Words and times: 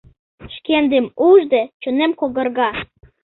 Шкендым 0.53 1.05
ужде, 1.27 1.61
чонем 1.81 2.11
когарга. 2.19 2.69